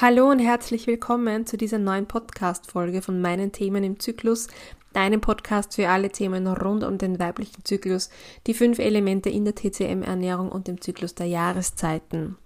[0.00, 4.48] Hallo und herzlich willkommen zu dieser neuen Podcast-Folge von meinen Themen im Zyklus,
[4.92, 8.10] deinem Podcast für alle Themen rund um den weiblichen Zyklus,
[8.48, 12.36] die fünf Elemente in der TCM-Ernährung und dem Zyklus der Jahreszeiten.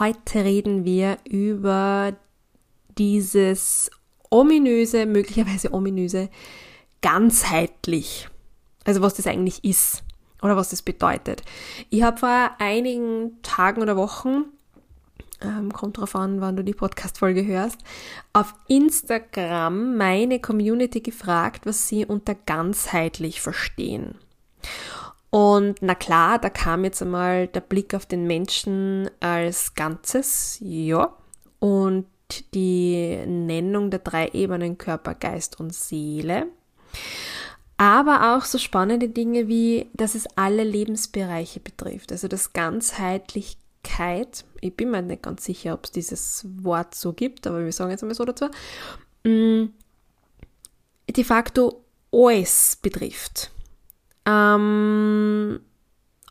[0.00, 2.14] Heute reden wir über
[2.98, 3.88] dieses
[4.28, 6.30] ominöse, möglicherweise ominöse,
[7.00, 8.28] ganzheitlich.
[8.84, 10.02] Also was das eigentlich ist
[10.42, 11.44] oder was das bedeutet.
[11.90, 14.46] Ich habe vor einigen Tagen oder Wochen
[15.42, 17.78] ähm, kommt drauf an, wann du die Podcast-Folge hörst,
[18.32, 24.16] auf Instagram meine Community gefragt, was sie unter ganzheitlich verstehen.
[25.30, 31.14] Und na klar, da kam jetzt einmal der Blick auf den Menschen als Ganzes, ja,
[31.58, 32.06] und
[32.54, 36.46] die Nennung der drei Ebenen Körper, Geist und Seele.
[37.76, 44.44] Aber auch so spannende Dinge wie, dass es alle Lebensbereiche betrifft, also das ganzheitlich Persönlichkeit,
[44.60, 47.90] ich bin mir nicht ganz sicher, ob es dieses Wort so gibt, aber wir sagen
[47.90, 48.46] jetzt einmal so dazu,
[49.24, 49.66] mm,
[51.08, 53.50] de facto alles betrifft.
[54.24, 55.60] Ähm,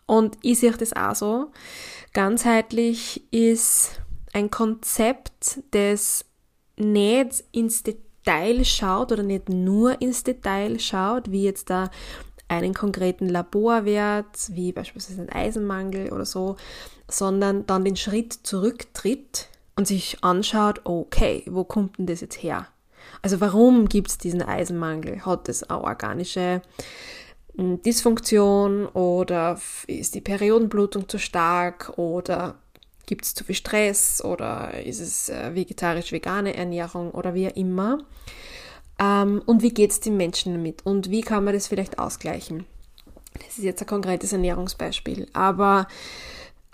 [0.05, 1.51] und ich sehe das auch so.
[2.13, 4.01] Ganzheitlich ist
[4.33, 6.25] ein Konzept, das
[6.77, 11.89] nicht ins Detail schaut oder nicht nur ins Detail schaut, wie jetzt da
[12.47, 16.57] einen konkreten Laborwert, wie beispielsweise ein Eisenmangel oder so,
[17.07, 22.67] sondern dann den Schritt zurücktritt und sich anschaut, okay, wo kommt denn das jetzt her?
[23.21, 25.25] Also warum gibt es diesen Eisenmangel?
[25.25, 26.61] Hat es eine organische
[27.55, 32.55] hm, Dysfunktion oder ist die Periodenblutung zu stark oder
[33.05, 37.99] gibt es zu viel Stress oder ist es äh, vegetarisch-vegane Ernährung oder wie auch immer?
[38.99, 42.65] Ähm, und wie geht es den Menschen damit und wie kann man das vielleicht ausgleichen?
[43.33, 45.87] Das ist jetzt ein konkretes Ernährungsbeispiel, aber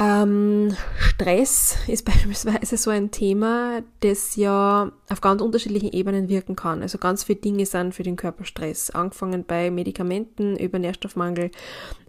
[0.02, 6.82] ähm, Stress ist beispielsweise so ein Thema, das ja auf ganz unterschiedlichen Ebenen wirken kann.
[6.82, 11.52] Also ganz viele Dinge sind für den Körper Stress, angefangen bei Medikamenten über Nährstoffmangel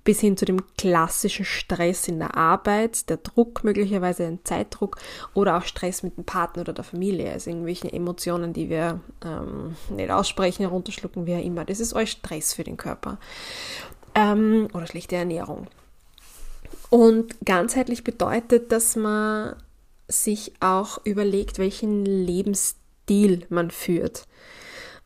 [0.04, 4.96] bis hin zu dem klassischen Stress in der Arbeit, der Druck möglicherweise ein Zeitdruck
[5.34, 9.76] oder auch Stress mit dem Partner oder der Familie, also irgendwelche Emotionen, die wir ähm,
[9.90, 11.64] nicht aussprechen, herunterschlucken, wie auch immer.
[11.64, 13.18] Das ist alles Stress für den Körper
[14.14, 15.68] ähm, oder schlechte Ernährung.
[16.90, 19.56] Und ganzheitlich bedeutet, dass man
[20.08, 24.26] sich auch überlegt, welchen Lebensstil man führt.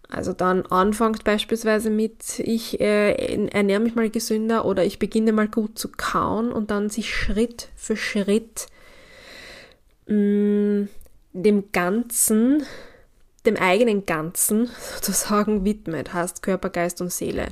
[0.08, 3.12] Also dann anfangt beispielsweise mit, ich äh,
[3.48, 7.68] ernähre mich mal gesünder oder ich beginne mal gut zu kauen und dann sich Schritt
[7.74, 8.66] für Schritt
[10.06, 10.88] mh, mm,
[11.32, 12.62] dem Ganzen,
[13.46, 17.48] dem eigenen Ganzen sozusagen widmet, heißt Körper, Geist und Seele.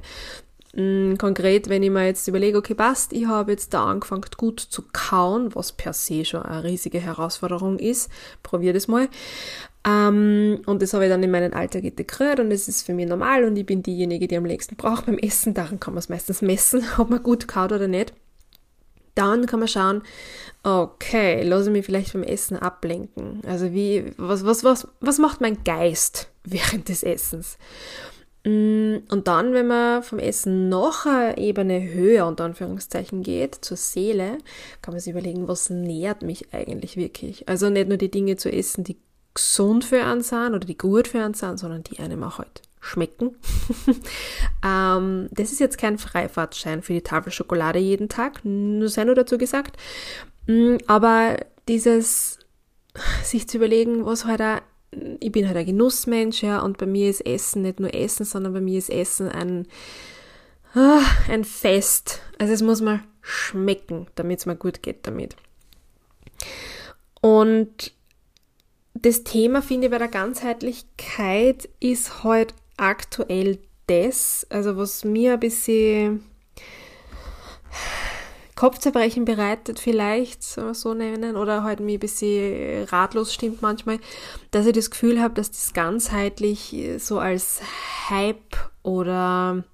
[0.76, 4.58] Mm, konkret, wenn ich mir jetzt überlege, okay, passt, ich habe jetzt da angefangen gut
[4.58, 8.10] zu kauen, was per se schon eine riesige Herausforderung ist,
[8.42, 9.08] probiere das mal.
[9.86, 13.06] Ähm, und das habe ich dann in meinen Alltag integriert und das ist für mich
[13.06, 15.54] normal und ich bin diejenige, die am längsten braucht beim Essen.
[15.54, 18.12] Daran kann man es meistens messen, ob man gut kaut oder nicht.
[19.14, 20.02] Dann kann man schauen,
[20.64, 23.42] okay, lasse ich mich vielleicht beim Essen ablenken.
[23.46, 27.58] Also wie, was, was, was, was macht mein Geist während des Essens?
[28.44, 33.76] Mm, und dann, wenn man vom Essen noch eine Ebene höher unter Anführungszeichen geht, zur
[33.76, 34.38] Seele,
[34.82, 37.48] kann man sich überlegen, was nährt mich eigentlich wirklich.
[37.48, 38.98] Also nicht nur die Dinge zu essen, die
[39.32, 42.62] gesund für einen sind oder die gut für einen sind, sondern die einem auch halt
[42.80, 43.34] schmecken.
[44.64, 49.14] ähm, das ist jetzt kein Freifahrtschein für die Tafel Schokolade jeden Tag, nur sei nur
[49.14, 49.76] dazu gesagt.
[50.46, 52.38] Mm, aber dieses
[53.24, 54.60] sich zu überlegen, was halt auch
[55.20, 58.52] ich bin halt ein Genussmensch, ja, und bei mir ist Essen nicht nur Essen, sondern
[58.52, 59.66] bei mir ist Essen ein,
[60.74, 62.20] ah, ein Fest.
[62.38, 65.36] Also es muss mal schmecken, damit es mir gut geht damit.
[67.20, 67.92] Und
[68.94, 75.40] das Thema, finde ich, bei der Ganzheitlichkeit ist halt aktuell das, also was mir ein
[75.40, 76.24] bisschen
[78.56, 83.98] Kopfzerbrechen bereitet, vielleicht so nennen, oder halt mir ein bisschen ratlos stimmt manchmal,
[84.50, 87.60] dass ich das Gefühl habe, dass das ganzheitlich so als
[88.08, 89.64] Hype oder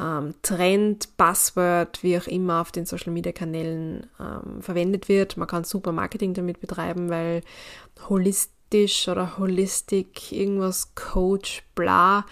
[0.00, 5.36] ähm, Trend, Buzzword, wie auch immer auf den Social Media Kanälen ähm, verwendet wird.
[5.36, 7.42] Man kann super Marketing damit betreiben, weil
[8.08, 12.24] holistisch oder holistic, irgendwas Coach, bla,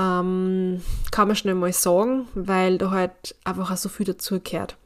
[0.00, 4.76] ähm, kann man schnell mal sagen, weil da halt einfach auch so viel dazugehört.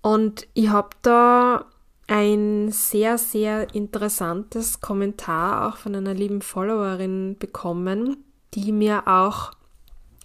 [0.00, 1.66] Und ich habe da
[2.06, 8.18] ein sehr, sehr interessantes Kommentar auch von einer lieben Followerin bekommen,
[8.54, 9.50] die mir auch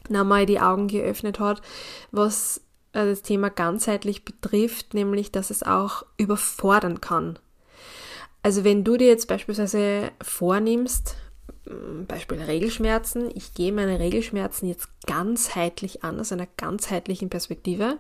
[0.10, 1.64] nochmal die Augen geöffnet hat,
[2.12, 2.62] was
[2.94, 7.40] äh, das Thema ganzheitlich betrifft, nämlich dass es auch überfordern kann.
[8.44, 11.31] Also wenn du dir jetzt beispielsweise vornimmst, mm,
[12.08, 17.98] Beispiel Regelschmerzen, ich gehe meine Regelschmerzen jetzt ganzheitlich an, aus einer ganzheitlichen Perspektive,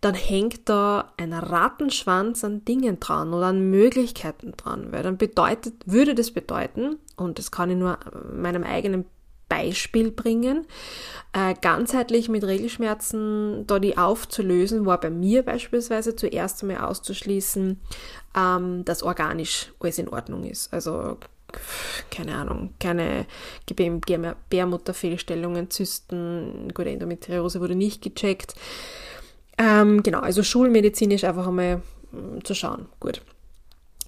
[0.00, 5.74] dann hängt da ein Rattenschwanz an Dingen dran oder an Möglichkeiten dran, weil dann bedeutet,
[5.86, 7.98] würde das bedeuten, und das kann ich nur
[8.32, 9.04] meinem eigenen
[9.48, 10.66] Beispiel bringen,
[11.32, 17.80] äh, ganzheitlich mit Regelschmerzen da die aufzulösen, war bei mir beispielsweise zuerst einmal auszuschließen,
[18.36, 20.72] ähm, dass organisch alles in Ordnung ist.
[20.72, 21.18] Also
[22.10, 23.26] keine Ahnung, keine
[23.66, 28.54] Gebärmutterfehlstellungen, Zysten, gute Endometriose wurde nicht gecheckt.
[29.58, 32.86] Ähm, genau, also schulmedizinisch einfach einmal hm, zu schauen.
[33.00, 33.22] Gut.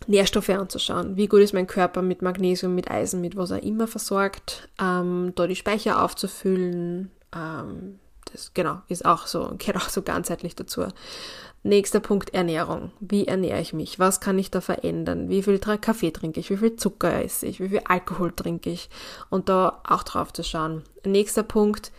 [0.07, 1.17] Nährstoffe anzuschauen.
[1.17, 4.69] Wie gut ist mein Körper mit Magnesium, mit Eisen, mit was auch immer versorgt.
[4.81, 7.11] Ähm, da die Speicher aufzufüllen.
[7.35, 7.99] Ähm,
[8.33, 10.87] das genau, ist auch so, gehört auch so ganzheitlich dazu.
[11.63, 12.93] Nächster Punkt, Ernährung.
[13.01, 13.99] Wie ernähre ich mich?
[13.99, 15.29] Was kann ich da verändern?
[15.29, 16.51] Wie viel Kaffee trinke ich?
[16.51, 17.61] Wie viel Zucker esse ich?
[17.61, 18.89] Wie viel Alkohol trinke ich?
[19.29, 20.83] Und da auch drauf zu schauen.
[21.05, 21.91] Nächster Punkt,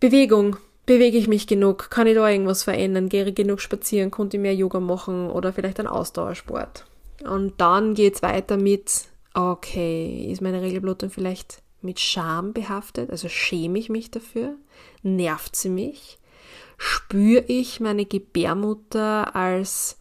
[0.00, 0.56] Bewegung.
[0.86, 1.90] Bewege ich mich genug?
[1.90, 3.10] Kann ich da irgendwas verändern?
[3.10, 4.10] Gehe ich genug spazieren?
[4.10, 6.86] Konnte ich mehr Yoga machen oder vielleicht einen Ausdauersport?
[7.22, 9.04] Und dann geht es weiter mit,
[9.34, 13.10] okay, ist meine Regelblutung vielleicht mit Scham behaftet?
[13.10, 14.54] Also schäme ich mich dafür?
[15.02, 16.18] Nervt sie mich?
[16.82, 19.98] Spüre ich meine Gebärmutter als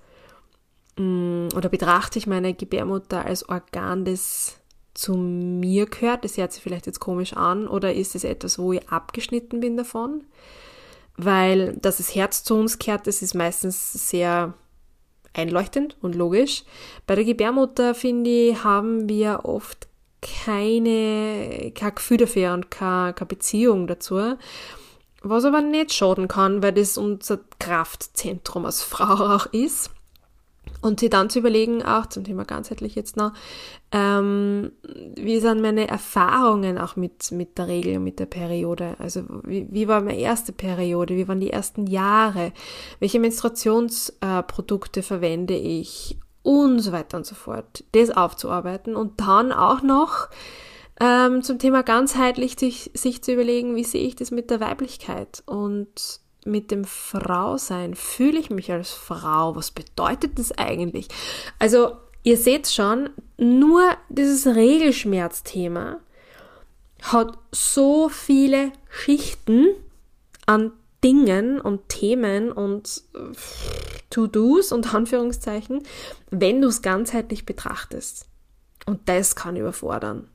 [0.97, 4.55] mm, oder betrachte ich meine Gebärmutter als Organ, das
[4.93, 6.23] zu mir gehört?
[6.23, 9.75] Das hört sich vielleicht jetzt komisch an oder ist es etwas, wo ich abgeschnitten bin
[9.75, 10.23] davon?
[11.21, 14.53] weil dass das Herz zu uns kehrt, das ist meistens sehr
[15.33, 16.63] einleuchtend und logisch.
[17.05, 19.89] Bei der Gebärmutter, finde ich, haben wir oft
[20.21, 24.35] keine, kein Gefühl dafür und keine, keine Beziehung dazu.
[25.21, 29.91] Was aber nicht schaden kann, weil das unser Kraftzentrum als Frau auch ist.
[30.81, 33.33] Und sie dann zu überlegen, auch zum Thema ganzheitlich jetzt noch,
[33.91, 34.71] ähm,
[35.15, 38.95] wie sind meine Erfahrungen auch mit, mit der Regel und mit der Periode?
[38.97, 41.17] Also wie, wie war meine erste Periode?
[41.17, 42.53] Wie waren die ersten Jahre?
[42.99, 46.17] Welche Menstruationsprodukte äh, verwende ich?
[46.43, 47.83] Und so weiter und so fort.
[47.91, 50.29] Das aufzuarbeiten und dann auch noch
[50.99, 55.43] ähm, zum Thema ganzheitlich sich, sich zu überlegen, wie sehe ich das mit der Weiblichkeit?
[55.45, 57.95] Und mit dem Frausein?
[57.95, 59.55] Fühle ich mich als Frau?
[59.55, 61.07] Was bedeutet das eigentlich?
[61.57, 65.99] Also, ihr seht schon, nur dieses Regelschmerzthema
[67.01, 69.67] hat so viele Schichten
[70.45, 70.73] an
[71.03, 73.19] Dingen und Themen und äh,
[74.09, 75.83] To-Dos und Anführungszeichen,
[76.29, 78.27] wenn du es ganzheitlich betrachtest.
[78.85, 80.27] Und das kann überfordern.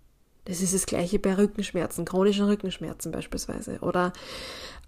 [0.44, 4.12] Das ist das gleiche bei Rückenschmerzen, chronischen Rückenschmerzen beispielsweise oder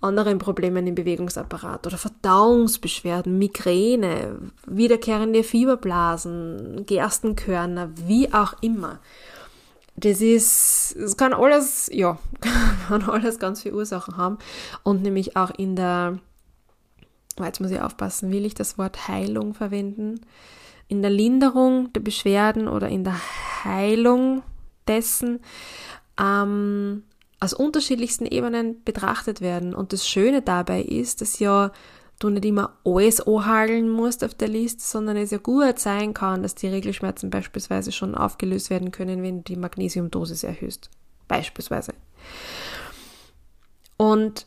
[0.01, 9.01] anderen Problemen im Bewegungsapparat oder Verdauungsbeschwerden, Migräne, wiederkehrende Fieberblasen, Gerstenkörner, wie auch immer.
[9.97, 12.19] Das ist, es kann alles, ja,
[12.89, 14.39] kann alles ganz viele Ursachen haben
[14.83, 16.19] und nämlich auch in der,
[17.43, 20.21] jetzt muss ich aufpassen, will ich das Wort Heilung verwenden?
[20.89, 23.17] In der Linderung der Beschwerden oder in der
[23.65, 24.43] Heilung
[24.89, 25.41] dessen
[26.21, 27.03] ähm,
[27.41, 29.75] aus unterschiedlichsten Ebenen betrachtet werden.
[29.75, 31.73] Und das Schöne dabei ist, dass ja
[32.19, 36.43] du nicht immer alles anhageln musst auf der Liste, sondern es ja gut sein kann,
[36.43, 40.91] dass die Regelschmerzen beispielsweise schon aufgelöst werden können, wenn du die Magnesiumdosis erhöhst.
[41.29, 41.93] Beispielsweise.
[43.99, 44.47] Und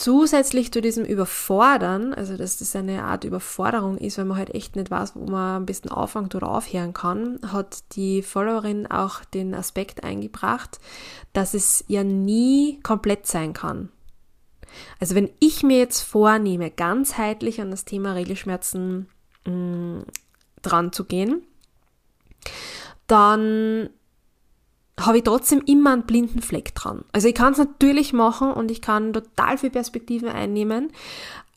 [0.00, 4.74] zusätzlich zu diesem Überfordern, also dass das eine Art Überforderung ist, weil man halt echt
[4.74, 9.54] nicht weiß, wo man am besten anfangen oder aufhören kann, hat die Followerin auch den
[9.54, 10.78] Aspekt eingebracht,
[11.34, 13.90] dass es ja nie komplett sein kann.
[15.00, 19.06] Also wenn ich mir jetzt vornehme, ganzheitlich an das Thema Regelschmerzen
[19.44, 20.04] mh, mm,
[20.62, 21.42] dran zu gehen,
[23.06, 23.90] dann
[25.06, 27.04] habe ich trotzdem immer einen blinden Fleck dran.
[27.12, 30.92] Also ich kann es natürlich machen und ich kann total viel Perspektiven einnehmen,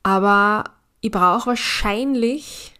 [0.04, 0.66] aber
[1.02, 2.74] ich brauche wahrscheinlich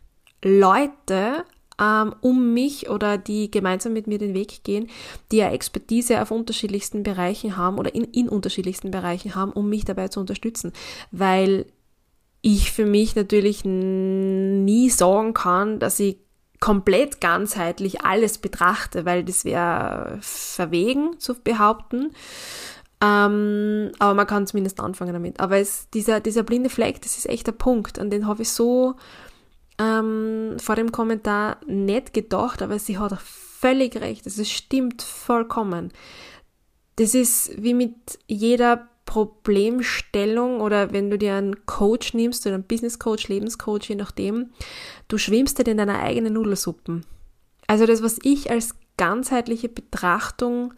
[0.44, 1.46] Leute
[1.80, 4.90] ähm, um mich oder die gemeinsam mit mir den Weg gehen,
[5.32, 9.86] die ja Expertise auf unterschiedlichsten Bereichen haben oder in, in unterschiedlichsten Bereichen haben, um mich
[9.86, 10.74] dabei zu unterstützen.
[11.12, 11.66] Weil
[12.42, 16.18] ich für mich natürlich nie sagen kann, dass ich
[16.64, 22.14] komplett ganzheitlich alles betrachte, weil das wäre verwegen zu behaupten.
[23.02, 25.42] Ähm, aber man kann zumindest anfangen damit.
[25.42, 28.00] Aber es, dieser, dieser blinde Fleck, das ist echt der Punkt.
[28.00, 28.96] An den habe ich so
[29.78, 34.26] ähm, vor dem Kommentar nicht gedacht, aber sie hat völlig recht.
[34.26, 35.92] Es stimmt vollkommen.
[36.96, 42.64] Das ist wie mit jeder Problemstellung oder wenn du dir einen Coach nimmst oder einen
[42.64, 44.52] Business Coach, Lebenscoach, je nachdem,
[45.08, 47.06] du schwimmst halt in deiner eigenen Nudelsuppen.
[47.68, 50.74] Also das, was ich als ganzheitliche Betrachtung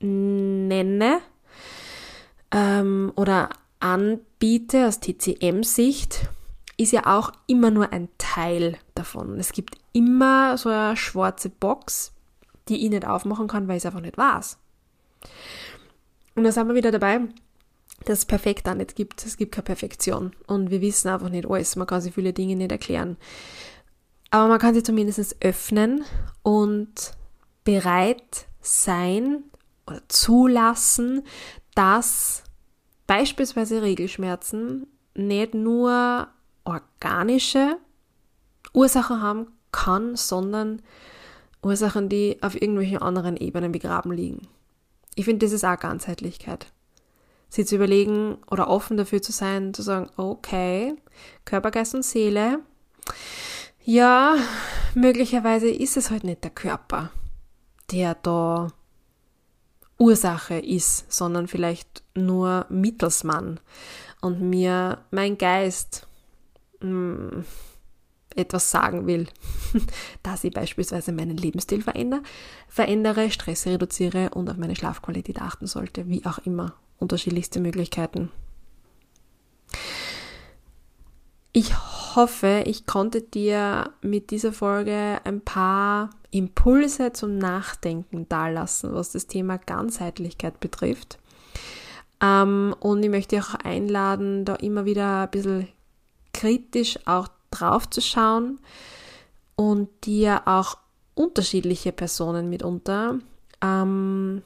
[0.00, 1.20] nenne
[2.50, 3.50] ähm, oder
[3.80, 6.28] anbiete aus TCM-Sicht,
[6.76, 9.38] ist ja auch immer nur ein Teil davon.
[9.38, 12.12] Es gibt immer so eine schwarze Box,
[12.68, 14.58] die ich nicht aufmachen kann, weil es einfach nicht weiß.
[16.38, 17.18] Und da sind wir wieder dabei,
[18.04, 19.26] dass es perfekt auch nicht gibt.
[19.26, 20.30] Es gibt keine Perfektion.
[20.46, 21.74] Und wir wissen einfach nicht alles.
[21.74, 23.16] Man kann sich viele Dinge nicht erklären.
[24.30, 26.04] Aber man kann sie zumindest öffnen
[26.44, 27.12] und
[27.64, 29.42] bereit sein
[29.88, 31.24] oder zulassen,
[31.74, 32.44] dass
[33.08, 36.28] beispielsweise Regelschmerzen nicht nur
[36.62, 37.78] organische
[38.72, 40.82] Ursachen haben kann, sondern
[41.64, 44.46] Ursachen, die auf irgendwelchen anderen Ebenen begraben liegen.
[45.18, 46.66] Ich finde, das ist auch Ganzheitlichkeit.
[47.48, 50.94] Sie zu überlegen oder offen dafür zu sein, zu sagen, okay,
[51.44, 52.60] Körper, Geist und Seele,
[53.82, 54.36] ja,
[54.94, 57.10] möglicherweise ist es halt nicht der Körper,
[57.90, 58.68] der da
[59.98, 63.58] Ursache ist, sondern vielleicht nur Mittelsmann
[64.20, 66.06] und mir mein Geist
[66.78, 67.44] mh, mm,
[68.38, 69.26] etwas sagen will,
[70.22, 72.22] dass ich beispielsweise meinen Lebensstil verändere,
[72.68, 76.74] verändere, Stress reduziere und auf meine Schlafqualität achten sollte, wie auch immer.
[76.98, 78.30] Unterschiedlichste Möglichkeiten.
[81.52, 81.74] Ich
[82.14, 89.26] hoffe, ich konnte dir mit dieser Folge ein paar Impulse zum Nachdenken dalassen, was das
[89.26, 91.18] Thema Ganzheitlichkeit betrifft.
[92.20, 95.68] Ähm, und ich möchte auch einladen, da immer wieder ein bisschen
[96.32, 98.58] kritisch auch drauf zu schauen
[99.56, 100.78] und dir auch
[101.14, 103.18] unterschiedliche Personen mitunter
[103.62, 104.42] ähm,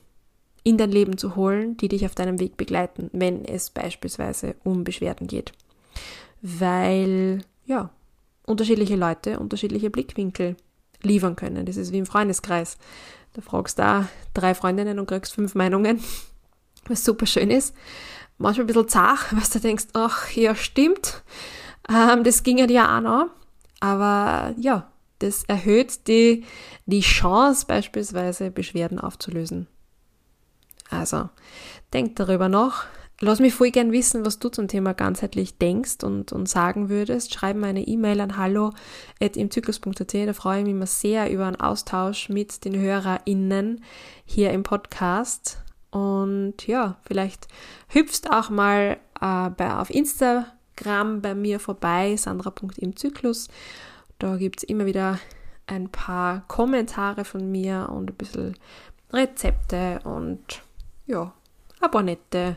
[0.64, 4.84] in dein Leben zu holen, die dich auf deinem Weg begleiten, wenn es beispielsweise um
[4.84, 5.52] Beschwerden geht.
[6.40, 7.90] Weil, ja,
[8.46, 10.56] unterschiedliche Leute unterschiedliche Blickwinkel
[11.02, 11.66] liefern können.
[11.66, 12.78] Das ist wie im Freundeskreis.
[13.34, 16.02] Da fragst da drei Freundinnen und kriegst fünf Meinungen,
[16.86, 17.74] was super schön ist.
[18.38, 21.22] Manchmal ein bisschen zart, weil du denkst, ach, ja, stimmt.
[21.88, 23.26] Ähm, das ging ja dir auch noch.
[23.80, 26.44] Aber ja, das erhöht die,
[26.86, 29.66] die Chance, beispielsweise Beschwerden aufzulösen.
[30.90, 31.30] Also,
[31.92, 32.86] denk darüber nach.
[33.20, 37.32] Lass mich voll gern wissen, was du zum Thema ganzheitlich denkst und, und sagen würdest.
[37.32, 40.14] Schreib mir eine E-Mail an hallo.imzyklus.at.
[40.14, 43.84] Da freue ich mich immer sehr über einen Austausch mit den HörerInnen
[44.24, 45.62] hier im Podcast.
[45.92, 47.46] Und ja, vielleicht
[47.88, 50.46] hüpfst auch mal äh, bei, auf Insta
[50.82, 53.48] Instagram bei mir vorbei, sandra.imzyklus.
[54.18, 55.18] Da gibt es immer wieder
[55.66, 58.56] ein paar Kommentare von mir und ein bisschen
[59.12, 60.62] Rezepte und
[61.06, 61.32] ja,
[61.80, 62.56] ein paar nette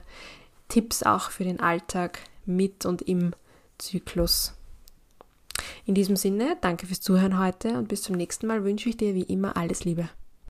[0.67, 3.33] Tipps auch für den Alltag mit und im
[3.77, 4.53] Zyklus.
[5.85, 9.13] In diesem Sinne, danke fürs Zuhören heute und bis zum nächsten Mal wünsche ich dir
[9.13, 10.09] wie immer alles Liebe.